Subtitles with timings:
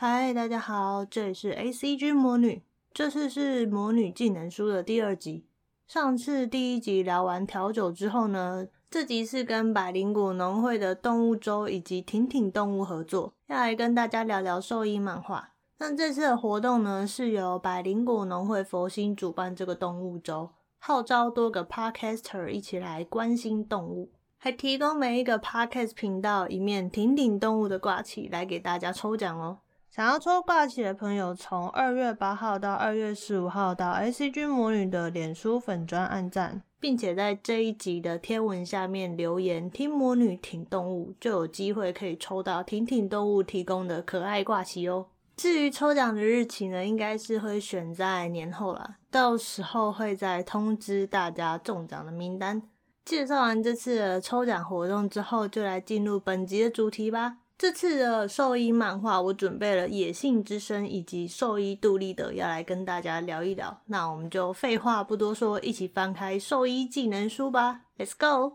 [0.00, 2.62] 嗨，大家好，这里是 ACG 魔女。
[2.94, 5.44] 这次是魔女技能书的第二集。
[5.88, 15.54] 上次第一集聊完调酒之后呢，这集是跟百灵果农会的动物周以及挺挺动物合作，要来跟大家聊聊兽医漫画。
[15.78, 24.12] 那这次的活动呢，是由百灵果农会佛心主办这个动物周，号召多个 Podcaster 一起来关心动物。
[24.36, 29.58] 还提供每一个 Podcast 频道一面挺挺动物的挂旗来给大家抽奖哦。
[29.98, 45.06] 想要抽挂旗的朋友，从二月八号到二月十五号到 ACG 魔女的脸书粉专按赞，并且在这一集的贴文下面留言“听魔女挺动物”，就有机会可以抽到挺挺动物提供的可爱挂旗哦。
[45.36, 52.62] 至于抽奖的日期呢，应该是会选在年后啦，到时候会再通知大家中奖的名单。
[53.04, 57.38] 介绍完这次的抽奖活动之后，就来进入本集的主题吧。
[57.58, 63.82] 这次的兽医漫画，我准备了《野性之声》以及《兽医杜立德》，要来跟大家聊一聊。
[63.86, 67.80] 那我们就废话不多说，一起翻开《兽医技能书》吧。
[67.98, 68.54] Let's go！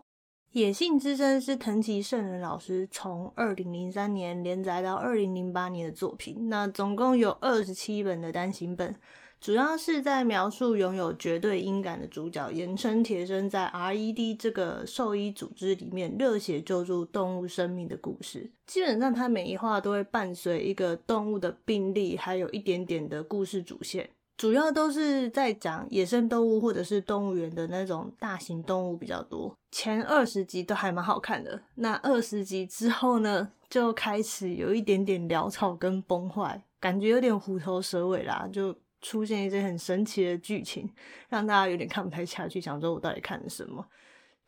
[0.52, 8.96] 野性之声》是藤崎圣人老师从二零零三年连载到二零零八年的作品，那总共有二十七本的单行本。
[9.44, 18.50] 主要是在描述拥有绝对音感的主角，盐村铁生在 RED 这个兽医组织里面热血救助动物生命的故事。
[18.66, 24.08] 基本上，它每一话都会伴随一个动物的病例，还有一点点的故事主线。
[24.38, 29.54] 主要都是在讲野生动物或者是动物园的那种大型动物比较多。
[29.70, 38.74] 前二十集都还蛮好看的，那二十集之后呢，就开始有一点点潦草跟崩坏，感觉有点虎头蛇尾啦，就。
[39.04, 40.90] 出现一些很神奇的剧情，
[41.28, 43.86] 让大家有点看不太下去，想说我到底看了什么，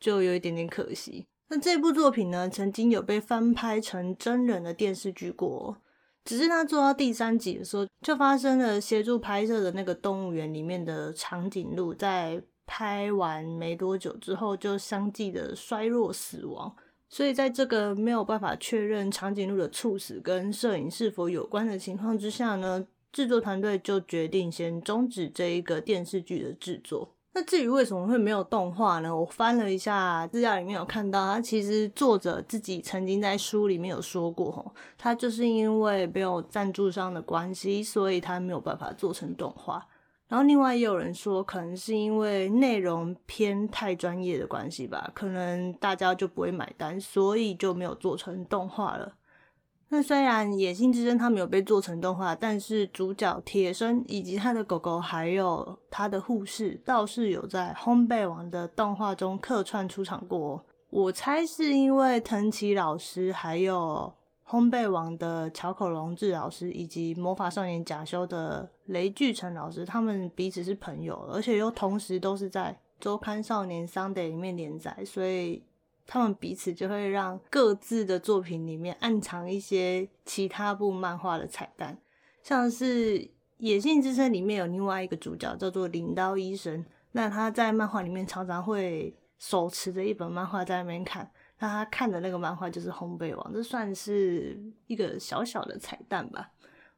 [0.01, 1.27] 就有一点点可惜。
[1.49, 5.77] 那这部作品呢，曾经有被翻拍成真人的电视剧过，
[6.25, 16.75] 只是他做到第三集的时候，就发生了协助拍摄的那个动物园里面的长颈鹿，在拍完没多久之后，就相继的衰弱死亡。
[17.09, 22.85] 所以在这个没有办法确认长颈鹿的猝死跟摄影是否有关的情况之下呢，
[23.17, 27.15] 制作团队就决定先终止这一个电视剧的制作。
[27.33, 29.17] 那至于为什么会没有动画呢？
[29.17, 39.89] 我翻了一下资料，里面有看到，他其实作者自己曾经在书里面有说过，他就是因为没有赞助商的关系，所以他没有办法做成动画。
[40.29, 49.15] 然后另外也有人说，可能是因为内容偏太专业的关系吧，可能大家就不会买单，所以就没有做成动画了。
[49.89, 60.65] 那虽然《野性之声》它没有被做成动画，但是主角铁生以及他的狗狗，还有他的护士，倒是有在《烘焙王》的动画中客串出场过。
[60.91, 64.13] 我猜是因为藤崎老师，还有
[64.51, 75.63] 《烘焙王》的桥口隆治老师，以及《魔法少年贾修》的雷巨成老师，他们彼此是朋友，而且又同时都是在周刊少年 Sunday 里面连载，所以。
[76.07, 81.99] 他们彼此就会让各自的作品里面暗藏一些其他部漫画的彩蛋，
[82.43, 83.19] 像是
[83.59, 91.29] 《野性之声》里面有另外一个主角叫做领刀医生，那他在漫画里面常常会手持着一本漫画在那边看，
[91.59, 94.57] 那他看的那个漫画就是《烘焙王》，这算是
[94.87, 96.51] 一个小小的彩蛋吧，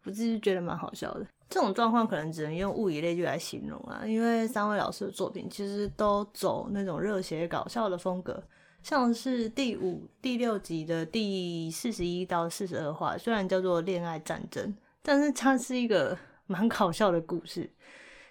[0.04, 1.26] 我自己觉得蛮好笑的。
[1.48, 8.42] 这种状况可能只能用物以类聚来形容啊，因为三位老师的作品其实都走那种热血搞笑的风格。
[8.88, 16.16] 像是第五、第六集的第四十一到四十二话，虽然叫做恋爱战争，但是它是一个
[16.48, 17.70] 蛮搞笑的故事。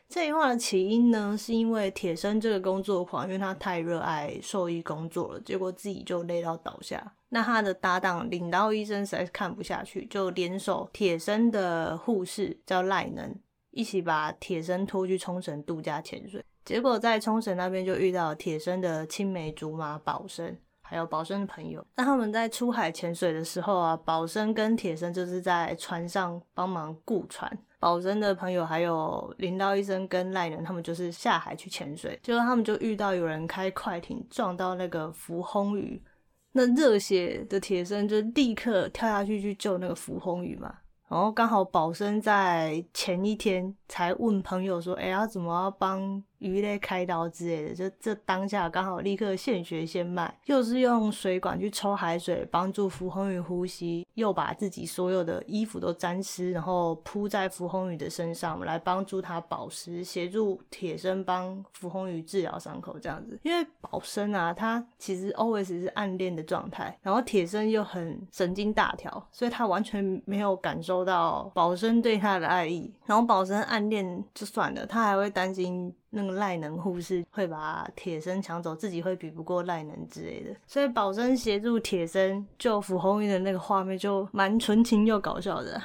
[0.09, 7.13] 这一话的起因呢，是因为铁生这个工作狂，因为他太热爱兽医工作了，结果自己就累到倒下。
[7.29, 13.35] 那他的搭档领刀医生实在是看不下去，就联手铁生的护士叫赖能，
[13.69, 16.43] 一起把铁生拖去冲绳度假潜水。
[16.67, 21.81] 结果在冲绳那边就遇到铁生的青梅竹马宝生，还有宝生的朋友。
[21.95, 27.49] 那他们在出海潜水的时候啊，宝生跟铁生就是在船上帮忙顾船，
[27.79, 32.19] 宝生的朋友还有领刀医生跟赖人，他们就是下海去潜水。
[32.21, 36.03] 结果他们就遇到有人开快艇撞到那个浮魟鱼，
[36.51, 40.75] 那热血的铁生就立刻跳下去去救那个浮魟鱼嘛。
[41.09, 63.39] 然后刚好宝生在前一天才问朋友说：“哎呀，怎么要帮鱼类开刀之类的，就这当下刚好立刻现学现卖，又是用水管去抽海水帮助福红宇呼吸，又把自己所有的衣服都沾湿，然后铺在福红宇的身上来帮助他保湿，协助铁生帮福红宇治疗伤口这样子。
[63.43, 72.93] 因为保生啊，他其实 always 是暗恋的状态，然后铁生又很神经大条，所以他完全没有感受到保生对他的爱意。
[73.05, 75.93] 然后保生暗恋就算了，他还会担心。
[76.17, 85.81] 那个赖能护士会把铁生抢走，自己会比不过赖能之类的，所以保生协助铁生救福红宇的那个画面就蛮纯情又搞笑的。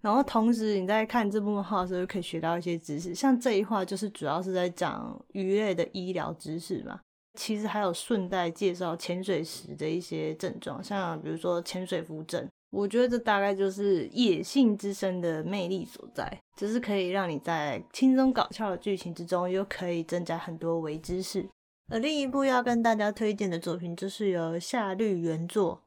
[0.00, 7.00] 然后同时你在看这部漫画的时候，就可以学到一些知识，像这一话就是主要是在讲鱼类的医疗知识嘛。
[7.34, 12.46] 其实还有顺带介绍潜水时的一些症状，像比如说潜水浮症。
[12.70, 21.48] 我觉得这大概就是野性之声的魅力所在，就是可以让你在轻松搞笑的剧情之中，又可以增加很多微知识。
[21.90, 25.80] 而另一部要跟大家推荐的作品，就是由夏绿原作，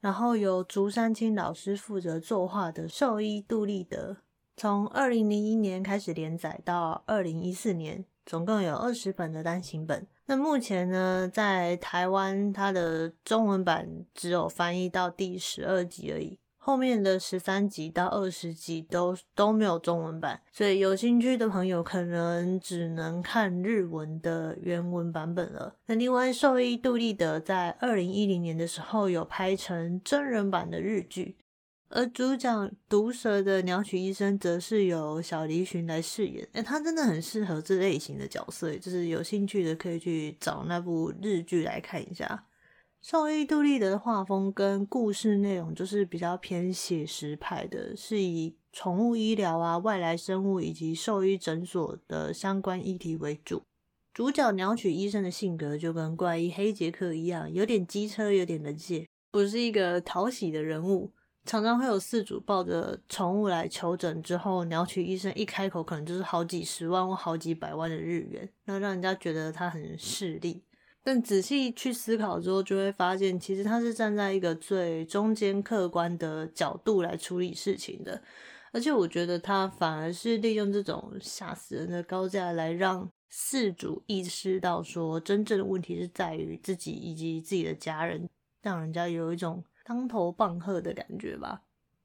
[0.00, 4.12] 然后由竹山青老师负责作画的《兽医杜立德》，
[4.56, 10.06] 从二零零一年开始连载到二零一四年，总共有二十本的单行本。
[10.26, 25.74] 那目前呢，在台湾它的中文版只有翻译到第十二集而已，后面的十三集到二十集都都没有中文版，所以有兴趣的朋友可能只能看日文的原文版本了。
[25.86, 31.36] 那另外，兽医杜立德在二零一零年的时候有拍成真人版的日剧。
[31.94, 36.48] 而主讲毒舌的鸟取医生，则是由小栗旬来饰演。
[36.54, 42.46] 哎，他真的很适合这类型的角色，就是有兴趣的可以去找那部日剧来看一下。
[43.02, 53.60] 兽医杜立德的画风跟故事内容就是比较偏写实派的，是以宠物医疗啊、外来生物以及兽医诊所的相关议题为主。
[54.14, 61.12] 主角鸟取医生的性格就跟怪医黑杰克一样，有点机车，有点冷血，不是一个讨喜的人物。
[61.44, 70.62] 常常会有饲主抱着宠物来求诊，之后鸟取医生一开口，可能就是好几十万或好几百万的日元，那让人家觉得他很势利。
[71.02, 78.22] 但仔细去思考之后，就会发现其实他是站在一个最中间客观的角度来处理事情的。
[78.70, 88.28] 而且我觉得他反而是利用这种吓死人的高价来让饲主意识到说，真正的问题是在于自己以及自己的家人，
[88.62, 89.64] 让人家有一种。
[89.84, 91.62] 当头棒喝的感觉吧，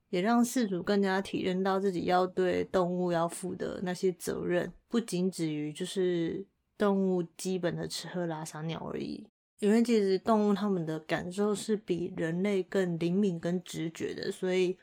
[0.09, 6.45] 也让饲主更加体认到自己要对动物要负的那些责任，不仅止于就是
[6.77, 9.27] 动物基本的吃喝拉撒尿而已。
[9.59, 14.77] 因为其实动物它们的感受是比人类更灵敏跟直觉的，所以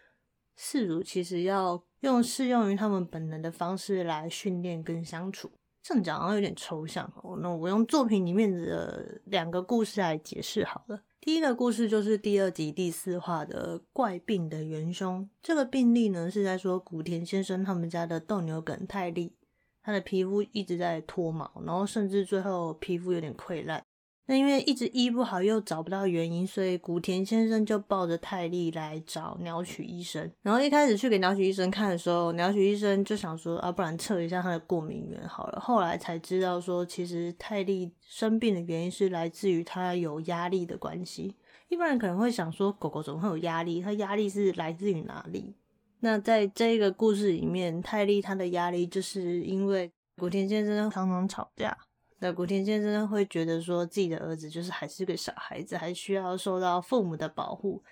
[0.58, 5.52] 饲主其实要用适用于他们本能的方式来训练跟相处。
[5.84, 11.02] 这样讲好像有点抽象哦，那我用作品里面的两个故事来解释好了。
[11.20, 15.28] 第一个故事就是第二集第四话的怪病的元凶。
[15.42, 19.36] 这个病例呢，是在说古田先生他们家的斗牛梗泰利，
[19.82, 23.84] 他的皮肤一直在脱毛，然后甚至最后皮肤有点溃烂。
[24.26, 30.30] 那因为一直医不好，又找不到原因，所以古田先生就抱着泰利来找鸟取医生。
[30.40, 35.60] 然后一开始去给鸟取医生看的时候，鸟取医生就想说啊，不然测一下他的过敏源好了。
[35.60, 41.36] 后来才知道说，其实泰利生病的原因是来自于他有压力的关系。
[41.68, 43.82] 一般人可能会想说，狗狗怎么会有压力？
[43.82, 45.54] 它压力是来自于哪里？
[46.00, 51.76] 那在这个故事里面，泰利他的压力就是因为古田先生常常吵架。
[52.24, 57.82] 那古田先生会觉得说自己的儿子就是还是个小孩子，还需要受到父母的保护，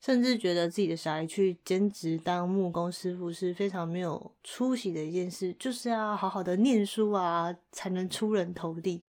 [0.00, 9.02] 甚至觉得自己的小孩去兼职当木工师傅是非常没有出息的一件事，就是要好好的念书啊，才能出人头地。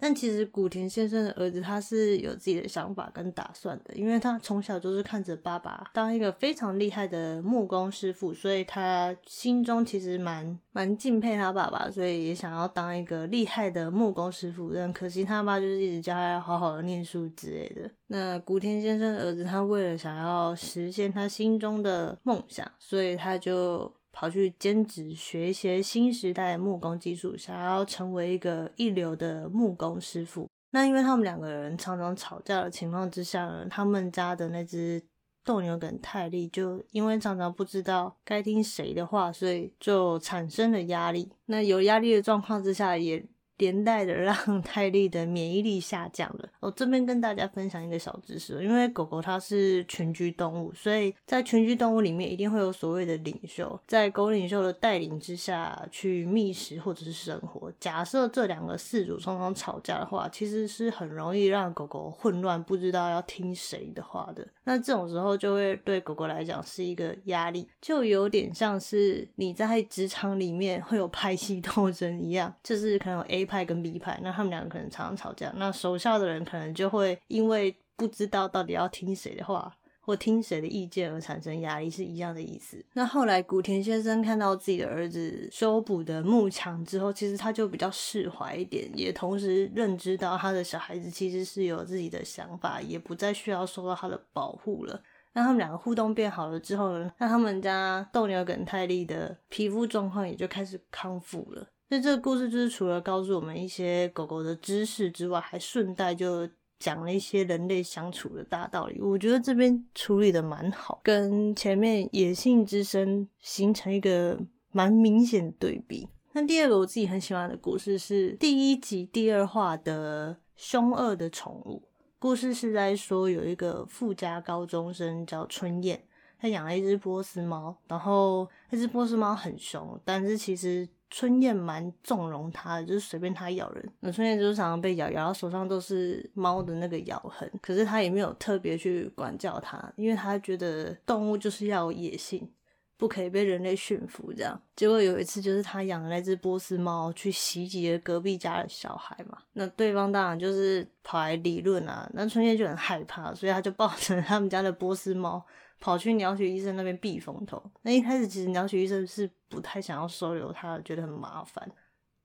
[0.00, 14.72] 但其实古田先生的儿子他是有自己的想法跟打算的，因为他从小就是看着爸爸当一个非常厉害的木工师傅，所以他心中其实蛮蛮敬佩他爸爸，所以也想要当一个厉害的木工师傅。
[14.72, 17.90] 但可惜他爸就是一直教他要好好的念书之类的。
[18.06, 23.92] 那古田先生的儿子他为了想要实现他心中的梦想，所以他就。
[24.12, 30.48] 跑去兼职学一些新时代木工技术，想要成为一个一流的木工师傅。
[30.70, 35.02] 那因为他们两个人常常吵架的情况之下呢，他们家的那只
[35.42, 41.30] 斗牛梗泰利就因为常常不知道该听谁的话，所以就产生了压力。
[41.46, 43.24] 那有压力的状况之下，也
[43.58, 46.48] 连带的让 泰利的免疫力下降了。
[46.60, 57.70] 我这边跟大家分享一个小知识，因为狗狗它是群居动物，所以在群居动物里面一定会有所谓的领袖，在狗领袖的带领之下去觅食或者是生活。
[57.78, 64.46] 假设这两个饲主双方吵架的话，其实是很容易让狗狗混乱，不知道要听谁的话的。
[64.64, 82.84] 那这种时候就会对狗狗来讲是一个压力，就有点像是你在职场里面会有派系斗争一样，就是可能有 A 派跟 B 派，那他们两个可能常常吵架，那手下的人可能就会因为不知道到底要听谁的话，或听谁的意见而产生压力，是一样的意思。
[82.92, 95.02] 那后来古田先生看到自己的儿子修补的幕墙之后，其实他就比较释怀一点，也同时认知到他的小孩子其实是有自己的想法，也不再需要受到他的保护了。
[95.34, 101.68] 那他们两个互动变好了之后呢，那他们家斗牛梗泰利的皮肤状况也就开始康复了。
[101.90, 106.46] 那这个故事就是除了告诉我们一些狗狗的知识之外，还顺带就
[106.78, 109.00] 讲了一些人类相处的大道理。
[109.00, 114.38] 我觉得这边处理的蛮好，跟前面野性之声形成一个
[114.70, 116.06] 蛮明显的对比。
[116.32, 121.82] 那第二个我自己很喜欢的故事是第一集第二话的凶恶的宠物。
[122.18, 126.04] 故事是在说有一个富家高中生叫春燕，
[126.38, 130.86] 他养了一只波斯猫，然后那只波斯猫很凶，但是其实。
[131.10, 133.92] 春燕蛮纵容它的，就是随便它咬人。
[134.00, 137.50] 那春燕就是常常被咬，咬到手上都是猫的那个咬痕。
[137.62, 142.50] 可是它也没有特别去管教它，因为它觉得动物就是要野性，
[142.98, 144.32] 不可以被人类驯服。
[144.32, 152.08] 这样，结果有一次就是他养的那只波斯猫去袭击了隔壁家的小孩嘛，那对方当然就是跑来理论啊。
[152.12, 155.42] 那春燕就很害怕，所以他就抱着他们家的波斯猫。
[155.80, 157.62] 跑去鸟取医生那边避风头。
[157.82, 161.70] 那一开始其实鸟取医生是不太想要收留他，觉得很麻烦。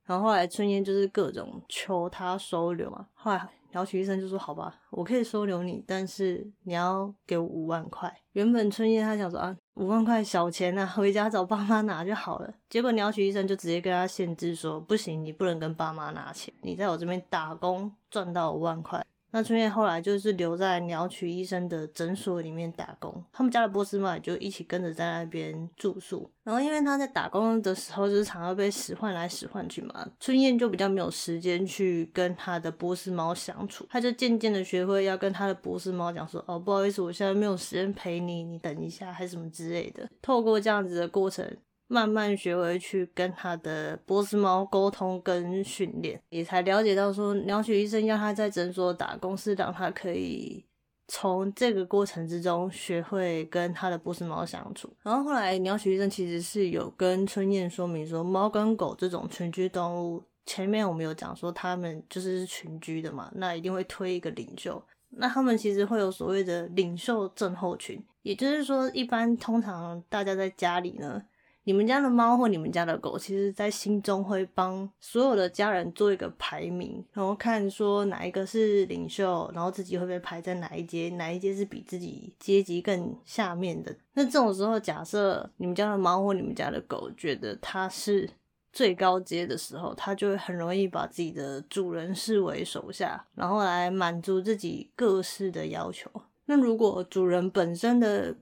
[0.06, 3.08] 然后后来春燕就是各种求他收留嘛。
[3.14, 12.54] 后来鸟取医生就说：“好吧，我可以收留你，但是你要给我五万块。”原本春燕他想说啊，五万块小钱啊，回家找爸妈拿就好了。
[12.70, 26.30] 结果鸟取医生就直接跟他限制说：“不行，你不能跟爸妈拿钱，你在我这边打工赚到五万块。”那春燕后来就是留在鸟取医生的诊所里面打工，他们家的波斯猫也就一起跟着在那边住宿。
[26.44, 41.44] 然后因为他在打工的时候就是常常被使唤来使唤去嘛，春燕就比较没有时间去跟他的波斯猫相处，他就渐渐的学会要跟他的波斯猫讲说：“哦，不好意思，我现在没有时间陪你，你等一下，还是什么之类的。”透过这样子的过程。
[41.88, 50.66] 慢慢学会去跟他的波斯猫沟通跟训练，也才了解到说，鸟取医生要他在诊所打工，是让他可以
[51.08, 54.92] 从这个过程之中学会跟他的波斯猫相处。
[55.04, 71.22] 然后后来鸟取医生其实是有跟春燕说明说，猫跟狗这种群居动物，前面我们有讲说他们就是群居的嘛，那一定会推一个领袖，那他们其实会有所谓的领袖症候群，也就是说，一般通常大家在家里呢。
[71.66, 83.96] 你们家的猫或你们家的狗，其实在心中会帮所有的家人做一个排名，然后看说哪一个是领袖，然后自己会被排在哪一阶，哪一阶是比自己阶级更下面的。
[84.14, 88.30] 那这种时候，假设你们家的猫或你们家的狗觉得它是
[88.74, 96.12] 最高阶的时候，它就会很容易把自己的主人视为手下，然后来满足自己各式的要求。
[96.46, 98.36] 那如果主人本身的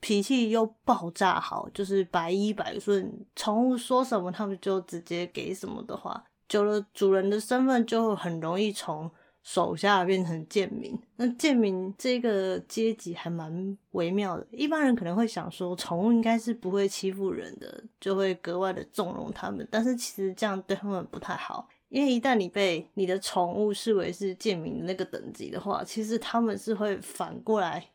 [0.00, 9.10] 脾气又爆炸好，就是百依百顺，宠物说什么他们就直接给什么的话，久了主人的身份就很容易从
[9.42, 10.96] 手下变成贱民。
[11.16, 19.66] 那贱民这个阶级还蛮微妙的，一般人可能会想说，宠物应该是不会欺负人的，就会格外的纵容他们。
[19.70, 27.90] 但是其实这样对他们不太好，因为一旦你被你的宠物视为是贱民的那个等级的话，其实他们是会反过来。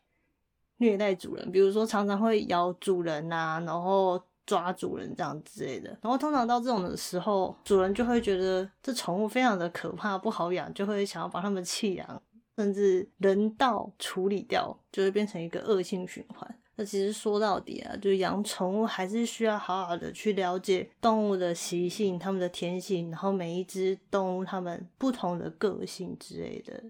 [0.82, 5.88] 虐待主人，比如说常常会咬主人啊，然后抓主人这样之类的。
[6.02, 12.22] 然后通常到这种的时候，主人就会觉得这宠物非常的可怕，不好养，就会想要把它们弃养，
[12.56, 16.58] 甚至人道处理掉，就会变成一个恶性循环。
[16.74, 26.82] 那其实说到底啊，就养宠物还是需要好好的去了解动物的习性、它们的天性，然后每一只动物它们不同的个性之类的。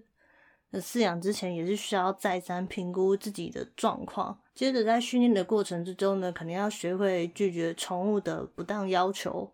[0.75, 9.47] 那饲养之前也是需要再三评估自己的状况，接着在训练的过程之中呢，肯定要学会拒绝宠物的不当要求，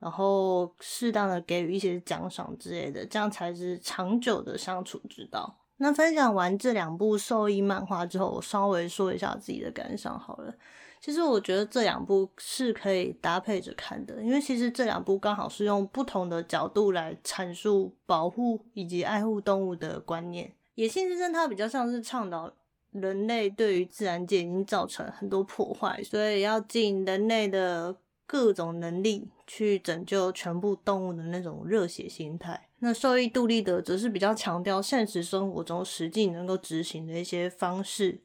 [0.00, 5.60] 然后适当的给予一些奖赏之类的，这样才是长久的相处之道。
[5.76, 10.52] 那分享完这两部兽医漫画之后，我稍微说一下自己的感想好了。
[11.00, 20.48] 其实我觉得这两部是可以搭配着看的，因为其实这两部刚好是用不同的角度来阐述保护以及爱护动物的观念。
[20.74, 22.52] 《野性之争》它比较像是倡导
[22.92, 32.68] 人类对于自然界已经造成很多破坏，所以要尽人类的各种能力去拯救全部动物的那种热血心态。
[32.78, 38.20] 那兽医杜立德则是比较强调现实生活中实际能够执行的一些方式。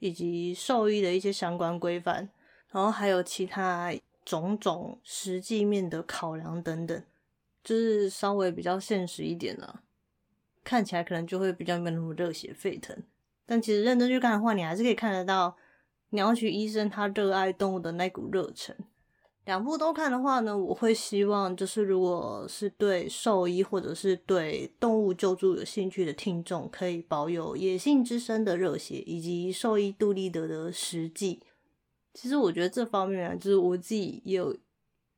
[0.00, 2.28] 以及兽医的一些相关规范，
[2.70, 3.92] 然后还有其他
[4.24, 7.02] 种种实际面的考量等等，
[7.64, 9.80] 就是稍微比较现实一点了。
[10.68, 12.94] 看起来可能就会比较没有那么热血沸腾，
[13.46, 15.56] 但其实认真去看的话，你还是可以看得到
[16.10, 18.76] 鸟取医生他热爱动物的那股热忱。
[19.46, 31.40] 两部都看的话呢，我会希望就是如果是对兽医或者是对动物救助有兴趣的听众，可以保有《野性之声》的热血，以及兽医杜立德的实际。
[32.12, 34.54] 其实我觉得这方面啊，就是我自己也有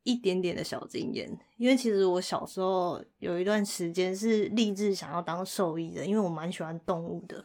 [0.03, 7.45] 一点点的小经验，因为其实我小时候有一段时间是立志想要当兽医的，因为我蛮喜欢动物的，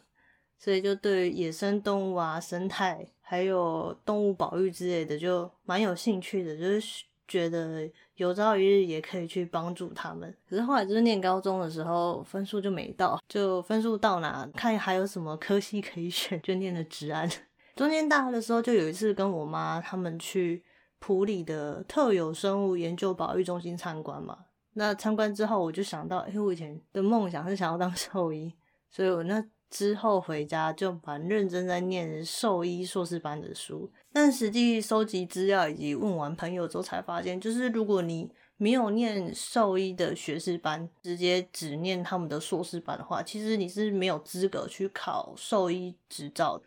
[0.58, 3.06] 所以就对野生动物啊、生态。
[3.28, 10.32] 还有动物保育之类的，就蛮有兴趣的，就是觉得有朝一日也可以去帮助他们。
[10.48, 17.28] 可是后来就是念高中的时候，分数就没到，就分数到哪看还有什么科系可以选，就念了职安。
[17.74, 20.62] 中间大二的时候，就有一次跟我妈他们去
[20.98, 24.46] 埔里的特有生物研究保育中心参观嘛。
[24.74, 28.54] 那参观之后，我就想到，哎，我以前的梦想是想要当 兽医，
[28.90, 29.44] 所以我那。
[29.68, 46.62] 之后回家就蛮认真在念兽医硕士班的书，但实际收集资料以及问完朋友之后才发现，就是如果你没有念兽医的学士班，直接只念他们的硕士班的话，其实你是没有资格去考兽医执照。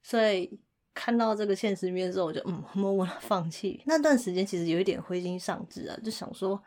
[0.00, 0.60] 所以
[0.96, 3.80] 看到这个现实面之后，我就嗯默默的放弃。
[3.84, 6.60] 那段时间其实有一点灰心丧志啊，就想说。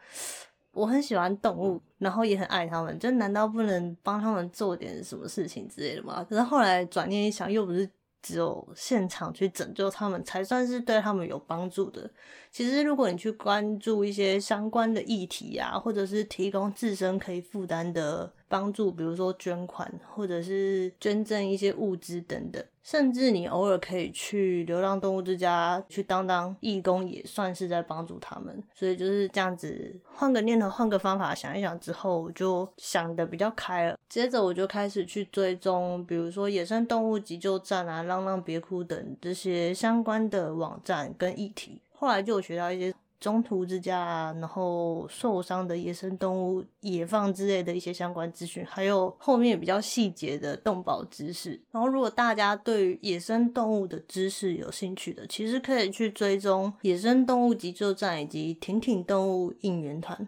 [0.71, 6.24] 我很喜欢动物，然后也很爱他们，就难道不能帮他们做点什么事情之类的吗？
[6.29, 7.89] 可是后来转念一想，又不是
[8.21, 12.09] 只有现场去拯救他们才算是对他们有帮助的。
[12.51, 22.62] 其实如果你去关注一些相关的议题啊，或者是提供自身可以负担的帮助，比如说捐款，或者是捐赠一些物资等等。
[22.82, 28.64] 甚至你偶尔可以去流浪动物之家去当当义工，也算是在帮助他们。
[28.74, 33.96] 所以就是这样子，换个念头，换个方法想一想之后，我就想得比较开了。
[34.09, 41.79] 接着我就开始去追踪，比如说野生动物急救站啊、浪浪别哭等这些相关的网站跟议题。
[41.94, 42.92] 后来就有学到一些。
[43.20, 51.60] 中途之家，然后受伤的野生动物野放之类的一些相关资讯，还有后面比较细节的动保知识。
[51.72, 60.27] 然后，如果大家对于野生动物的知识有兴趣的，其实可以去追踪野生动物急救站以及挺挺动物应援团。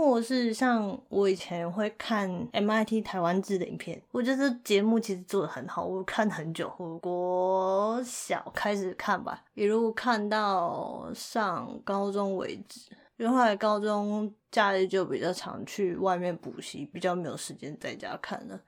[0.00, 12.90] 或者是像我以前会看 MIT 台湾志的影片，我觉得这节目其实做得很好，我看很久，我小开始看吧，一路看到上高中为止。
[13.18, 18.58] 因为后来高中假日就比较常去外面补习，比较没有时间在家看了。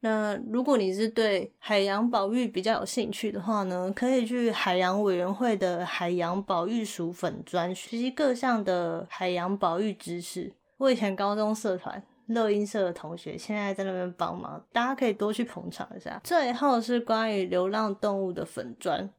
[0.00, 10.52] 那如果你是对海洋保育比较有兴趣的话呢，可以去海洋委员会的海洋保育署粉专学习各项的海洋保育知识。
[10.80, 16.18] 我以前高中社团乐音社的同学，现在在那边帮忙，大家可以多去捧场一下。
[16.24, 19.10] 最后是关于流浪动物的粉专，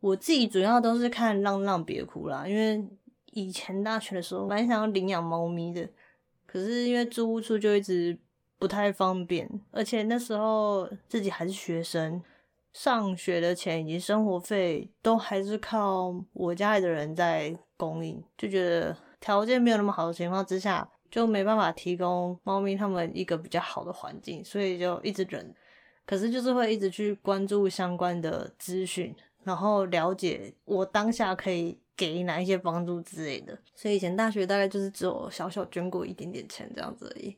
[0.00, 2.82] 我自己主要都是看浪浪别哭啦，因为
[3.32, 5.86] 以前大学的时候蛮想要领养猫咪的，
[6.46, 8.18] 可是因为租屋处就一直
[8.58, 12.22] 不太方便，而且那时候自己还是学生，
[12.72, 20.88] 上学的钱以及生活费都还是靠我家里的人在供应，就觉得条件没有那么好的情况之下。
[21.10, 25.54] 就没办法提供猫咪他们一个比较好的环境，所以就一直忍。
[26.06, 33.56] 可是就是会一直去关注相关的资讯，然后了解我当下可以给哪一些帮助之类的。
[33.74, 37.36] 所以以前大学大概就是只有小小捐过一点点钱这样子而已。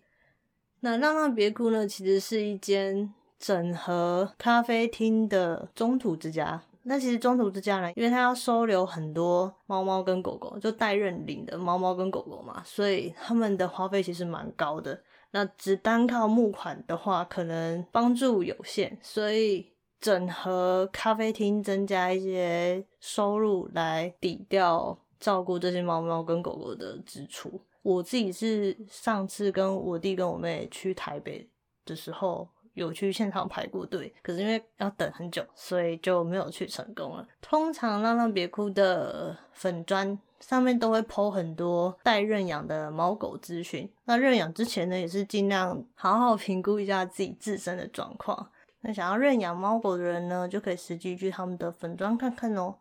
[0.80, 6.62] 那浪浪别哭呢，其实是一间整合咖啡厅的中途之家。
[6.84, 15.00] 那其实中途之家呢，因为他要收留很多猫猫跟狗狗，就代认领的猫猫跟狗狗嘛，所以他们的花费其实蛮高的。
[15.30, 27.60] 那只单靠募款的话，可能帮助有限，所以整合咖啡厅，增加一些收入来抵掉照顾这些猫猫跟狗狗的支出。
[27.82, 31.48] 我自己是上次跟我弟跟我妹去台北
[31.84, 32.48] 的时候。
[32.74, 37.26] 有去现场排过队，可是因为要等很久，所以就没有去成功了。
[37.40, 43.90] 通常浪浪别哭的粉砖上面都会 po 很多待认养的猫狗资讯。
[44.04, 48.50] 那认养之前呢，也是尽量好好评估一下自己自身的状况。
[48.80, 52.76] 那想要认养猫狗的人呢，就可以实际去他们的粉砖看看哦。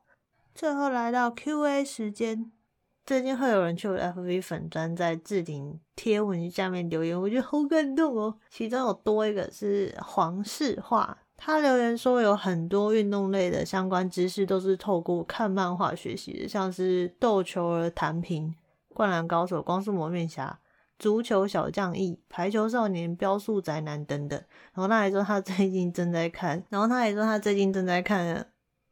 [0.55, 2.51] 最后来到 Q&A 时间。
[3.11, 8.33] 最近会有人去我 FB 粉专，在置顶贴文下面留言，我觉得好感动哦。
[8.49, 18.55] 其中有多一个是黄世化，他留言说有很多运动类的相关知识都是透过看漫画学习的，像是斗球儿弹平、
[18.93, 20.57] 灌篮高手、光速蒙面侠、
[20.97, 24.41] 足球小将翼、排球少年、飙速宅男等等。
[24.73, 28.47] 然后他还说他最近正在看，然后他还说他最近正在看。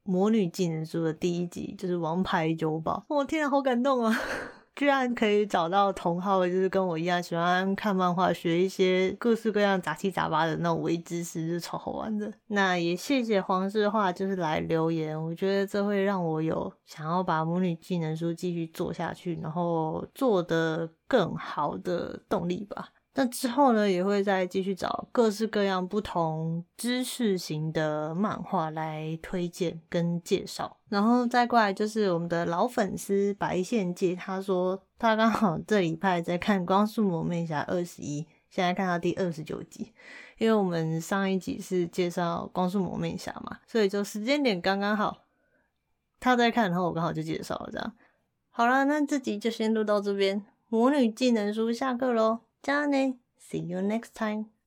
[0.10, 4.20] 魔女技能书的第一集就是《王牌酒保》，我天啊，好感动啊！
[4.76, 12.34] 居然可以找到同好，就是跟我一样喜欢看漫画，学一些各式各样杂七杂八的那种微知识，就是超好玩的。
[12.48, 22.90] 那也谢谢黄世化，就是来留言，我觉得这会让我有想要把魔女技能书继续做下去，然后做得更好的动力吧。
[23.16, 39.92] 那之后呢，也会再继续找各式各样不同知识型的漫画来推荐跟介绍，然后再过来就是我们的老粉丝白线界，他说他刚好这礼拜在看《光速蒙面侠二十一》，现在看到第二十九集，
[40.38, 45.24] 因为我们上一集是介绍《光速蒙面侠》嘛，所以就时间点刚刚好，
[46.20, 47.94] 他在看，然后我刚好就介绍了这样。
[48.52, 52.42] 好了，那这集就先录到这边，魔女技能书下课喽。
[52.62, 53.18] じゃあね。
[53.40, 54.50] See you next time.